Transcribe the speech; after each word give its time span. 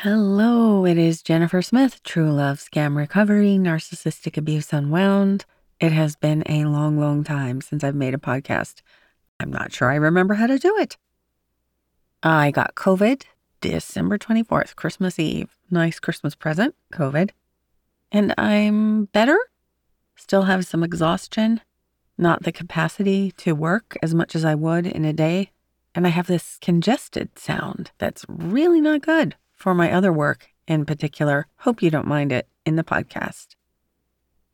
Hello, 0.00 0.84
it 0.84 0.98
is 0.98 1.22
Jennifer 1.22 1.62
Smith, 1.62 2.02
True 2.02 2.30
Love 2.30 2.58
Scam 2.58 2.96
Recovery, 2.98 3.56
Narcissistic 3.56 4.36
Abuse 4.36 4.70
Unwound. 4.70 5.46
It 5.80 5.90
has 5.90 6.16
been 6.16 6.42
a 6.44 6.66
long, 6.66 7.00
long 7.00 7.24
time 7.24 7.62
since 7.62 7.82
I've 7.82 7.94
made 7.94 8.12
a 8.12 8.18
podcast. 8.18 8.82
I'm 9.40 9.50
not 9.50 9.72
sure 9.72 9.90
I 9.90 9.94
remember 9.94 10.34
how 10.34 10.48
to 10.48 10.58
do 10.58 10.76
it. 10.76 10.98
I 12.22 12.50
got 12.50 12.74
COVID 12.74 13.22
December 13.62 14.18
24th, 14.18 14.76
Christmas 14.76 15.18
Eve. 15.18 15.56
Nice 15.70 15.98
Christmas 15.98 16.34
present, 16.34 16.74
COVID. 16.92 17.30
And 18.12 18.34
I'm 18.36 19.06
better. 19.06 19.38
Still 20.14 20.42
have 20.42 20.66
some 20.66 20.84
exhaustion, 20.84 21.62
not 22.18 22.42
the 22.42 22.52
capacity 22.52 23.30
to 23.38 23.54
work 23.54 23.96
as 24.02 24.14
much 24.14 24.36
as 24.36 24.44
I 24.44 24.56
would 24.56 24.86
in 24.86 25.06
a 25.06 25.14
day. 25.14 25.52
And 25.94 26.06
I 26.06 26.10
have 26.10 26.26
this 26.26 26.58
congested 26.60 27.38
sound 27.38 27.92
that's 27.96 28.26
really 28.28 28.82
not 28.82 29.00
good 29.00 29.36
for 29.56 29.74
my 29.74 29.90
other 29.90 30.12
work 30.12 30.50
in 30.68 30.84
particular. 30.84 31.48
Hope 31.56 31.82
you 31.82 31.90
don't 31.90 32.06
mind 32.06 32.30
it 32.30 32.46
in 32.64 32.76
the 32.76 32.84
podcast. 32.84 33.56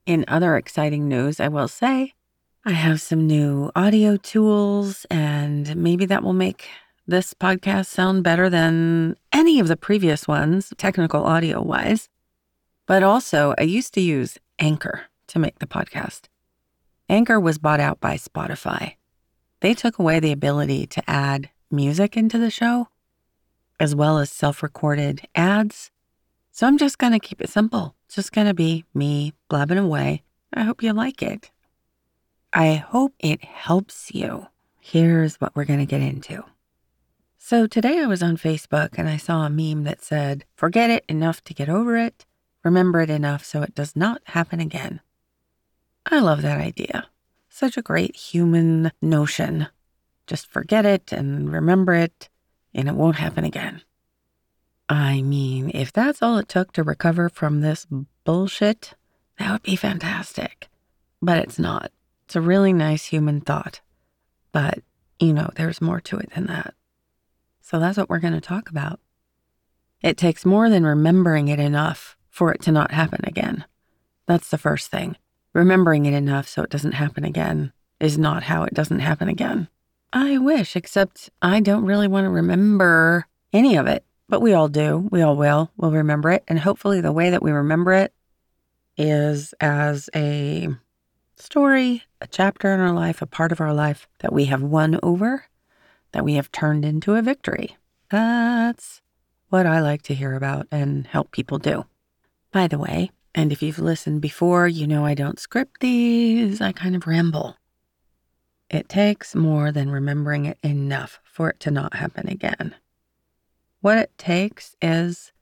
In 0.06 0.24
other 0.26 0.56
exciting 0.56 1.08
news, 1.08 1.38
I 1.40 1.48
will 1.48 1.68
say 1.68 2.14
I 2.64 2.72
have 2.72 3.00
some 3.00 3.26
new 3.26 3.70
audio 3.74 4.16
tools, 4.16 5.04
and 5.10 5.76
maybe 5.76 6.06
that 6.06 6.22
will 6.22 6.32
make 6.32 6.68
this 7.06 7.34
podcast 7.34 7.86
sound 7.86 8.22
better 8.22 8.48
than 8.48 9.16
any 9.32 9.58
of 9.58 9.66
the 9.68 9.76
previous 9.76 10.28
ones, 10.28 10.72
technical 10.78 11.24
audio 11.24 11.60
wise. 11.60 12.08
But 12.86 13.02
also, 13.02 13.54
I 13.58 13.62
used 13.62 13.94
to 13.94 14.00
use 14.00 14.38
Anchor 14.58 15.02
to 15.26 15.38
make 15.40 15.58
the 15.58 15.66
podcast. 15.66 16.28
Anchor 17.08 17.40
was 17.40 17.58
bought 17.58 17.80
out 17.80 18.00
by 18.00 18.16
Spotify. 18.16 18.94
They 19.60 19.74
took 19.74 19.98
away 19.98 20.20
the 20.20 20.32
ability 20.32 20.86
to 20.86 21.10
add 21.10 21.50
music 21.70 22.16
into 22.16 22.38
the 22.38 22.50
show, 22.50 22.88
as 23.82 23.96
well 23.96 24.18
as 24.18 24.30
self 24.30 24.62
recorded 24.62 25.28
ads. 25.34 25.90
So 26.52 26.66
I'm 26.66 26.78
just 26.78 26.98
going 26.98 27.12
to 27.12 27.18
keep 27.18 27.42
it 27.42 27.50
simple 27.50 27.96
just 28.14 28.32
going 28.32 28.46
to 28.46 28.54
be 28.54 28.84
me 28.94 29.32
blabbing 29.48 29.78
away. 29.78 30.22
I 30.52 30.62
hope 30.64 30.82
you 30.82 30.92
like 30.92 31.22
it. 31.22 31.50
I 32.52 32.74
hope 32.74 33.14
it 33.18 33.42
helps 33.42 34.14
you. 34.14 34.48
Here's 34.80 35.40
what 35.40 35.56
we're 35.56 35.64
going 35.64 35.78
to 35.78 35.86
get 35.86 36.02
into. 36.02 36.44
So 37.38 37.66
today 37.66 38.00
I 38.00 38.06
was 38.06 38.22
on 38.22 38.36
Facebook 38.36 38.90
and 38.98 39.08
I 39.08 39.16
saw 39.16 39.46
a 39.46 39.50
meme 39.50 39.84
that 39.84 40.02
said, 40.02 40.44
Forget 40.54 40.90
it 40.90 41.04
enough 41.08 41.42
to 41.44 41.54
get 41.54 41.68
over 41.68 41.96
it, 41.96 42.26
remember 42.62 43.00
it 43.00 43.10
enough 43.10 43.44
so 43.44 43.62
it 43.62 43.74
does 43.74 43.96
not 43.96 44.20
happen 44.26 44.60
again. 44.60 45.00
I 46.06 46.20
love 46.20 46.42
that 46.42 46.60
idea. 46.60 47.06
Such 47.48 47.76
a 47.76 47.82
great 47.82 48.14
human 48.14 48.92
notion. 49.00 49.68
Just 50.26 50.46
forget 50.46 50.84
it 50.84 51.12
and 51.12 51.52
remember 51.52 51.94
it, 51.94 52.28
and 52.74 52.88
it 52.88 52.94
won't 52.94 53.16
happen 53.16 53.44
again. 53.44 53.82
I 54.88 55.22
mean, 55.22 55.70
if 55.74 55.92
that's 55.92 56.22
all 56.22 56.38
it 56.38 56.48
took 56.48 56.72
to 56.72 56.82
recover 56.82 57.28
from 57.28 57.60
this 57.60 57.86
bullshit, 58.24 58.94
that 59.38 59.50
would 59.50 59.62
be 59.62 59.76
fantastic. 59.76 60.68
But 61.20 61.38
it's 61.38 61.58
not. 61.58 61.90
It's 62.26 62.36
a 62.36 62.40
really 62.40 62.72
nice 62.72 63.06
human 63.06 63.40
thought. 63.40 63.80
But, 64.52 64.80
you 65.18 65.32
know, 65.32 65.50
there's 65.54 65.80
more 65.80 66.00
to 66.00 66.18
it 66.18 66.30
than 66.34 66.46
that. 66.46 66.74
So 67.60 67.78
that's 67.78 67.96
what 67.96 68.10
we're 68.10 68.18
going 68.18 68.34
to 68.34 68.40
talk 68.40 68.68
about. 68.68 69.00
It 70.02 70.16
takes 70.16 70.44
more 70.44 70.68
than 70.68 70.84
remembering 70.84 71.48
it 71.48 71.60
enough 71.60 72.16
for 72.28 72.52
it 72.52 72.60
to 72.62 72.72
not 72.72 72.90
happen 72.90 73.20
again. 73.24 73.64
That's 74.26 74.50
the 74.50 74.58
first 74.58 74.90
thing. 74.90 75.16
Remembering 75.54 76.06
it 76.06 76.14
enough 76.14 76.48
so 76.48 76.62
it 76.62 76.70
doesn't 76.70 76.92
happen 76.92 77.24
again 77.24 77.72
is 78.00 78.18
not 78.18 78.42
how 78.44 78.64
it 78.64 78.74
doesn't 78.74 78.98
happen 78.98 79.28
again. 79.28 79.68
I 80.12 80.38
wish, 80.38 80.76
except 80.76 81.30
I 81.40 81.60
don't 81.60 81.86
really 81.86 82.08
want 82.08 82.26
to 82.26 82.30
remember 82.30 83.26
any 83.52 83.76
of 83.76 83.86
it. 83.86 84.04
But 84.28 84.40
we 84.40 84.54
all 84.54 84.68
do. 84.68 85.08
We 85.10 85.20
all 85.20 85.36
will. 85.36 85.70
We'll 85.76 85.92
remember 85.92 86.30
it. 86.30 86.42
And 86.48 86.58
hopefully, 86.58 87.00
the 87.00 87.12
way 87.12 87.30
that 87.30 87.42
we 87.42 87.50
remember 87.50 87.92
it 87.92 88.14
is 88.96 89.52
as 89.60 90.08
a 90.14 90.68
story, 91.36 92.04
a 92.20 92.26
chapter 92.26 92.72
in 92.72 92.80
our 92.80 92.92
life, 92.92 93.20
a 93.20 93.26
part 93.26 93.52
of 93.52 93.60
our 93.60 93.74
life 93.74 94.08
that 94.20 94.32
we 94.32 94.46
have 94.46 94.62
won 94.62 94.98
over, 95.02 95.46
that 96.12 96.24
we 96.24 96.34
have 96.34 96.52
turned 96.52 96.84
into 96.84 97.14
a 97.14 97.22
victory. 97.22 97.76
That's 98.10 99.02
what 99.48 99.66
I 99.66 99.80
like 99.80 100.02
to 100.02 100.14
hear 100.14 100.34
about 100.34 100.66
and 100.70 101.06
help 101.06 101.30
people 101.30 101.58
do. 101.58 101.84
By 102.52 102.68
the 102.68 102.78
way, 102.78 103.10
and 103.34 103.52
if 103.52 103.62
you've 103.62 103.78
listened 103.78 104.20
before, 104.20 104.68
you 104.68 104.86
know 104.86 105.04
I 105.04 105.14
don't 105.14 105.40
script 105.40 105.80
these, 105.80 106.60
I 106.60 106.72
kind 106.72 106.96
of 106.96 107.06
ramble. 107.06 107.56
It 108.72 108.88
takes 108.88 109.34
more 109.34 109.70
than 109.70 109.90
remembering 109.90 110.46
it 110.46 110.56
enough 110.62 111.20
for 111.22 111.50
it 111.50 111.60
to 111.60 111.70
not 111.70 111.94
happen 111.94 112.26
again. 112.26 112.74
What 113.82 113.98
it 113.98 114.16
takes 114.16 114.74
is 114.80 115.32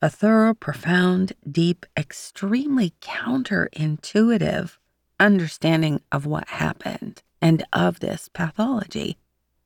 a 0.00 0.08
thorough, 0.08 0.54
profound, 0.54 1.32
deep, 1.50 1.84
extremely 1.96 2.94
counterintuitive 3.00 4.76
understanding 5.18 6.00
of 6.12 6.26
what 6.26 6.48
happened 6.48 7.22
and 7.42 7.64
of 7.72 7.98
this 7.98 8.30
pathology 8.32 9.18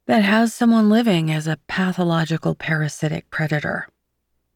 that 0.06 0.22
has 0.24 0.54
someone 0.54 0.88
living 0.88 1.30
as 1.30 1.46
a 1.46 1.58
pathological 1.68 2.54
parasitic 2.54 3.28
predator 3.28 3.86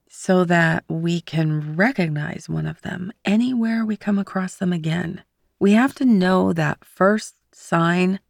so 0.09 0.45
that 0.45 0.85
we 0.89 1.21
can 1.21 1.77
recognize 1.77 2.49
one 2.49 2.67
of 2.67 2.81
them 2.81 3.13
anywhere 3.27 3.85
we 3.85 3.97
come 3.97 4.19
across 4.19 4.55
them 4.55 4.73
again. 4.73 5.23
We 5.61 5.73
have 5.73 5.95
to 5.97 6.07
know 6.07 6.55
that 6.55 6.85
first 6.85 7.35
sign 7.53 8.21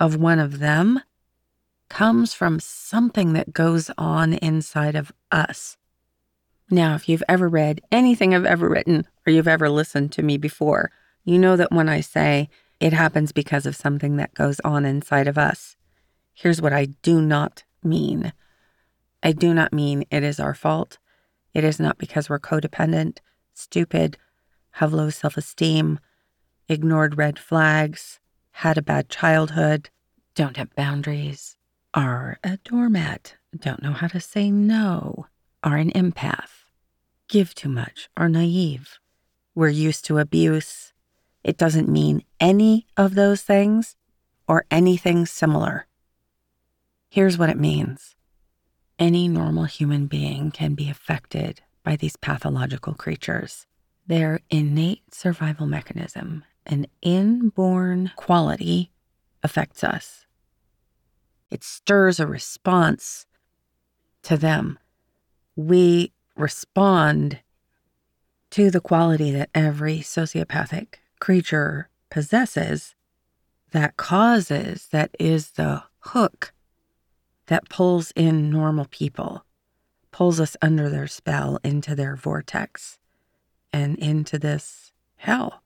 of 0.00 0.16
one 0.16 0.38
of 0.38 0.58
them 0.58 1.00
comes 1.88 2.34
from 2.34 2.60
something 2.60 3.32
that 3.34 3.52
goes 3.52 3.90
on 3.96 4.34
inside 4.34 4.94
of 4.96 5.12
us. 5.30 5.76
Now, 6.70 6.94
if 6.94 7.08
you've 7.08 7.22
ever 7.28 7.48
read 7.48 7.82
anything 7.92 8.34
I've 8.34 8.46
ever 8.46 8.68
written 8.68 9.06
or 9.26 9.32
you've 9.32 9.48
ever 9.48 9.68
listened 9.68 10.12
to 10.12 10.22
me 10.22 10.38
before, 10.38 10.90
you 11.24 11.38
know 11.38 11.56
that 11.56 11.72
when 11.72 11.88
I 11.88 12.00
say 12.00 12.48
it 12.80 12.92
happens 12.92 13.32
because 13.32 13.66
of 13.66 13.76
something 13.76 14.16
that 14.16 14.34
goes 14.34 14.60
on 14.60 14.84
inside 14.84 15.28
of 15.28 15.38
us, 15.38 15.76
here's 16.32 16.60
what 16.60 16.72
I 16.72 16.86
do 17.02 17.20
not 17.20 17.64
mean. 17.82 18.32
I 19.22 19.32
do 19.32 19.54
not 19.54 19.72
mean 19.72 20.04
it 20.10 20.22
is 20.22 20.40
our 20.40 20.54
fault. 20.54 20.98
It 21.52 21.64
is 21.64 21.78
not 21.78 21.98
because 21.98 22.28
we're 22.28 22.40
codependent, 22.40 23.18
stupid, 23.52 24.18
have 24.72 24.92
low 24.92 25.10
self 25.10 25.36
esteem, 25.36 26.00
ignored 26.68 27.16
red 27.16 27.38
flags, 27.38 28.18
had 28.58 28.78
a 28.78 28.82
bad 28.82 29.08
childhood, 29.08 29.90
don't 30.36 30.56
have 30.56 30.74
boundaries, 30.76 31.56
are 31.92 32.38
a 32.44 32.56
doormat, 32.58 33.34
don't 33.56 33.82
know 33.82 33.92
how 33.92 34.06
to 34.06 34.20
say 34.20 34.48
no, 34.48 35.26
are 35.64 35.76
an 35.76 35.90
empath, 35.90 36.64
give 37.28 37.52
too 37.52 37.68
much, 37.68 38.08
are 38.16 38.28
naive. 38.28 39.00
We're 39.56 39.68
used 39.68 40.04
to 40.06 40.18
abuse. 40.18 40.92
It 41.42 41.58
doesn't 41.58 41.88
mean 41.88 42.22
any 42.38 42.86
of 42.96 43.16
those 43.16 43.42
things 43.42 43.96
or 44.46 44.66
anything 44.70 45.26
similar. 45.26 45.86
Here's 47.08 47.36
what 47.36 47.50
it 47.50 47.58
means 47.58 48.14
any 49.00 49.26
normal 49.26 49.64
human 49.64 50.06
being 50.06 50.52
can 50.52 50.74
be 50.74 50.88
affected 50.88 51.60
by 51.82 51.96
these 51.96 52.16
pathological 52.16 52.94
creatures. 52.94 53.66
Their 54.06 54.40
innate 54.48 55.12
survival 55.12 55.66
mechanism, 55.66 56.44
an 56.66 56.86
inborn 57.02 58.12
quality, 58.16 58.90
affects 59.42 59.84
us. 59.84 60.24
It 61.50 61.62
stirs 61.62 62.18
a 62.18 62.26
response 62.26 63.26
to 64.22 64.36
them. 64.36 64.78
We 65.54 66.12
respond 66.36 67.40
to 68.50 68.70
the 68.70 68.80
quality 68.80 69.30
that 69.32 69.50
every 69.54 69.98
sociopathic 69.98 70.94
creature 71.20 71.90
possesses 72.10 72.94
that 73.72 73.96
causes, 73.96 74.88
that 74.92 75.10
is 75.18 75.52
the 75.52 75.82
hook 75.98 76.52
that 77.46 77.68
pulls 77.68 78.12
in 78.12 78.50
normal 78.50 78.86
people, 78.86 79.44
pulls 80.12 80.38
us 80.40 80.56
under 80.62 80.88
their 80.88 81.08
spell 81.08 81.58
into 81.64 81.94
their 81.94 82.16
vortex 82.16 82.98
and 83.72 83.98
into 83.98 84.38
this 84.38 84.92
hell. 85.16 85.63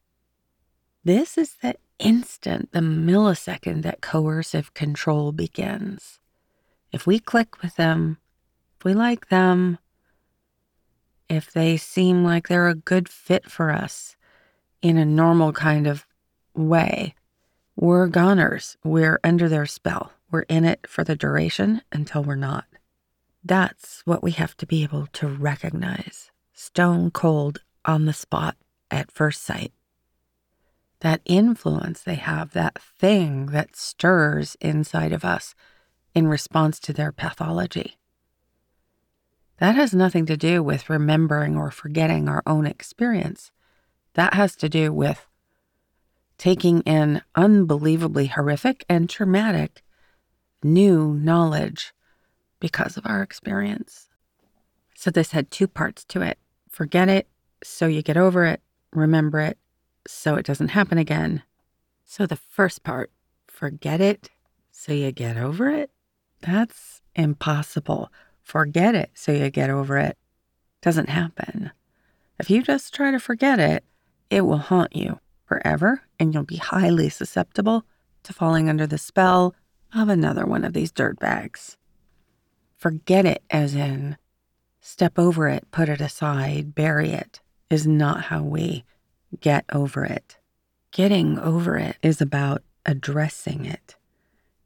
This 1.03 1.37
is 1.37 1.55
the 1.61 1.75
instant, 1.97 2.71
the 2.73 2.79
millisecond 2.79 3.83
that 3.83 4.01
coercive 4.01 4.73
control 4.73 5.31
begins. 5.31 6.19
If 6.91 7.07
we 7.07 7.19
click 7.19 7.61
with 7.61 7.75
them, 7.77 8.17
if 8.77 8.83
we 8.83 8.93
like 8.93 9.29
them, 9.29 9.77
if 11.29 11.51
they 11.51 11.77
seem 11.77 12.23
like 12.23 12.47
they're 12.47 12.67
a 12.67 12.75
good 12.75 13.07
fit 13.07 13.49
for 13.49 13.71
us 13.71 14.17
in 14.81 14.97
a 14.97 15.05
normal 15.05 15.53
kind 15.53 15.87
of 15.87 16.05
way, 16.53 17.15
we're 17.75 18.07
goners. 18.07 18.75
We're 18.83 19.21
under 19.23 19.47
their 19.47 19.65
spell. 19.65 20.11
We're 20.29 20.41
in 20.41 20.65
it 20.65 20.85
for 20.85 21.05
the 21.05 21.15
duration 21.15 21.81
until 21.93 22.23
we're 22.23 22.35
not. 22.35 22.65
That's 23.43 24.01
what 24.05 24.21
we 24.21 24.31
have 24.31 24.57
to 24.57 24.65
be 24.65 24.83
able 24.83 25.07
to 25.13 25.27
recognize 25.27 26.29
stone 26.51 27.09
cold 27.09 27.61
on 27.85 28.05
the 28.05 28.11
spot 28.11 28.57
at 28.91 29.11
first 29.11 29.43
sight 29.43 29.71
that 31.01 31.21
influence 31.25 32.01
they 32.01 32.15
have, 32.15 32.51
that 32.51 32.81
thing 32.81 33.47
that 33.47 33.75
stirs 33.75 34.57
inside 34.59 35.13
of 35.13 35.23
us 35.23 35.55
in 36.13 36.27
response 36.27 36.79
to 36.79 36.93
their 36.93 37.11
pathology. 37.11 37.97
That 39.59 39.75
has 39.75 39.93
nothing 39.93 40.25
to 40.25 40.37
do 40.37 40.63
with 40.63 40.89
remembering 40.89 41.55
or 41.57 41.71
forgetting 41.71 42.27
our 42.27 42.43
own 42.45 42.65
experience. 42.65 43.51
That 44.13 44.33
has 44.33 44.55
to 44.57 44.69
do 44.69 44.91
with 44.91 45.27
taking 46.37 46.81
in 46.81 47.21
unbelievably 47.35 48.27
horrific 48.27 48.85
and 48.87 49.09
traumatic 49.09 49.83
new 50.63 51.13
knowledge 51.13 51.93
because 52.59 52.97
of 52.97 53.05
our 53.05 53.21
experience. 53.21 54.09
So 54.95 55.11
this 55.11 55.31
had 55.31 55.51
two 55.51 55.67
parts 55.67 56.03
to 56.05 56.21
it 56.21 56.37
forget 56.69 57.09
it 57.09 57.27
so 57.63 57.87
you 57.87 58.01
get 58.01 58.15
over 58.15 58.45
it, 58.45 58.61
remember 58.93 59.39
it 59.41 59.57
so 60.07 60.35
it 60.35 60.45
doesn't 60.45 60.69
happen 60.69 60.97
again. 60.97 61.43
So 62.05 62.25
the 62.25 62.35
first 62.35 62.83
part, 62.83 63.11
forget 63.47 64.01
it 64.01 64.29
so 64.71 64.93
you 64.93 65.11
get 65.11 65.37
over 65.37 65.69
it, 65.69 65.91
that's 66.41 67.01
impossible. 67.15 68.11
Forget 68.41 68.95
it 68.95 69.11
so 69.13 69.31
you 69.31 69.49
get 69.49 69.69
over 69.69 69.97
it 69.97 70.17
doesn't 70.81 71.09
happen. 71.09 71.71
If 72.39 72.49
you 72.49 72.63
just 72.63 72.93
try 72.93 73.11
to 73.11 73.19
forget 73.19 73.59
it, 73.59 73.83
it 74.29 74.41
will 74.41 74.57
haunt 74.57 74.95
you 74.95 75.19
forever 75.45 76.03
and 76.19 76.33
you'll 76.33 76.43
be 76.43 76.57
highly 76.57 77.09
susceptible 77.09 77.83
to 78.23 78.33
falling 78.33 78.69
under 78.69 78.87
the 78.87 78.97
spell 78.97 79.55
of 79.93 80.09
another 80.09 80.45
one 80.45 80.63
of 80.63 80.73
these 80.73 80.91
dirt 80.91 81.19
bags. 81.19 81.77
Forget 82.77 83.25
it, 83.25 83.43
as 83.49 83.75
in 83.75 84.17
step 84.79 85.19
over 85.19 85.49
it, 85.49 85.65
put 85.71 85.89
it 85.89 85.99
aside, 85.99 86.73
bury 86.73 87.11
it, 87.11 87.41
is 87.69 87.85
not 87.85 88.25
how 88.25 88.41
we 88.41 88.85
get 89.39 89.65
over 89.71 90.03
it. 90.03 90.37
Getting 90.91 91.37
over 91.39 91.77
it 91.77 91.97
is 92.01 92.21
about 92.21 92.63
addressing 92.85 93.65
it. 93.65 93.95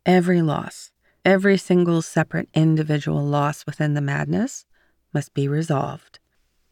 Every 0.05 0.41
loss, 0.41 0.91
every 1.25 1.57
single 1.57 2.01
separate 2.01 2.49
individual 2.53 3.25
loss 3.25 3.65
within 3.65 3.93
the 3.93 4.01
madness 4.01 4.65
must 5.13 5.33
be 5.33 5.47
resolved. 5.47 6.19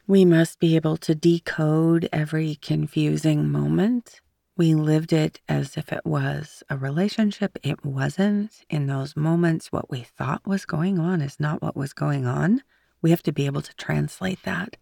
We 0.07 0.25
must 0.25 0.59
be 0.59 0.75
able 0.75 0.97
to 0.97 1.15
decode 1.15 2.09
every 2.11 2.55
confusing 2.55 3.49
moment 3.49 4.21
we 4.57 4.75
lived 4.75 5.11
it 5.13 5.39
as 5.49 5.77
if 5.77 5.91
it 5.91 6.05
was 6.05 6.61
a 6.69 6.77
relationship. 6.77 7.57
It 7.63 7.83
wasn't. 7.85 8.63
In 8.69 8.85
those 8.85 9.15
moments, 9.15 9.71
what 9.71 9.89
we 9.89 10.01
thought 10.01 10.45
was 10.45 10.65
going 10.65 10.99
on 10.99 11.19
is 11.21 11.39
not 11.39 11.61
what 11.63 11.75
was 11.75 11.93
going 11.93 12.27
on. 12.27 12.61
We 13.01 13.09
have 13.11 13.23
to 13.23 13.31
be 13.31 13.47
able 13.47 13.63
to 13.63 13.75
translate 13.75 14.43
that 14.43 14.77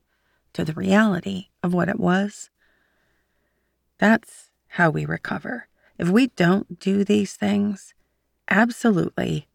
to 0.52 0.66
the 0.66 0.74
reality 0.74 1.48
of 1.64 1.74
what 1.74 1.88
it 1.88 1.98
was. 1.98 2.50
That's 4.00 4.50
how 4.70 4.90
we 4.90 5.06
recover. 5.06 5.68
If 5.98 6.10
we 6.10 6.28
don't 6.28 6.80
do 6.80 7.04
these 7.04 7.34
things, 7.34 7.94
absolutely, 8.50 9.48